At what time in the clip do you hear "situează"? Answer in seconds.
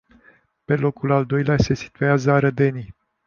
1.73-2.31